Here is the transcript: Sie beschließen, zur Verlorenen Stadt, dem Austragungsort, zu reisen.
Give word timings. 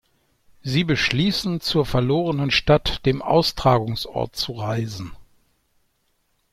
Sie 0.63 0.83
beschließen, 0.83 1.61
zur 1.61 1.85
Verlorenen 1.85 2.49
Stadt, 2.49 3.05
dem 3.05 3.21
Austragungsort, 3.21 4.35
zu 4.35 4.53
reisen. 4.53 5.15